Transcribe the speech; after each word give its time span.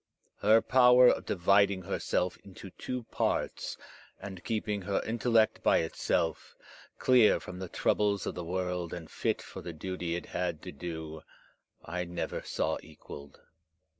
Her 0.39 0.63
power 0.63 1.09
of 1.09 1.27
dividing 1.27 1.83
herself 1.83 2.35
into 2.43 2.71
two 2.71 3.03
parts, 3.11 3.77
and 4.19 4.43
keeping 4.43 4.81
her 4.81 4.99
intellect 5.05 5.61
by 5.61 5.77
itself, 5.77 6.55
clear 6.97 7.39
from 7.39 7.59
the 7.59 7.69
troubles 7.69 8.25
of 8.25 8.33
the 8.33 8.43
world 8.43 8.95
and 8.95 9.11
fit 9.11 9.43
for 9.43 9.61
the 9.61 9.73
duty 9.73 10.15
it 10.15 10.25
had 10.25 10.63
to 10.63 10.71
do, 10.71 11.21
I 11.85 12.05
never 12.05 12.41
saw 12.41 12.79
equalled. 12.81 13.41